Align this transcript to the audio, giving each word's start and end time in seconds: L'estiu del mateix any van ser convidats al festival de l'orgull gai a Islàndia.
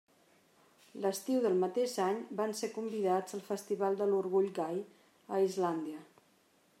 L'estiu 1.03 1.41
del 1.43 1.57
mateix 1.63 1.93
any 2.05 2.17
van 2.39 2.55
ser 2.61 2.71
convidats 2.79 3.37
al 3.39 3.45
festival 3.51 3.99
de 4.01 4.09
l'orgull 4.13 4.51
gai 4.63 4.83
a 5.37 5.43
Islàndia. 5.51 6.03